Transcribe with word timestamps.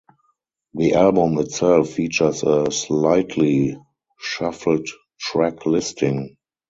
The 0.73 0.95
album 0.95 1.37
itself 1.37 1.91
features 1.91 2.41
a 2.41 2.71
slightly 2.71 3.77
shuffled 4.19 4.87
track 5.19 5.67
listing. 5.67 6.37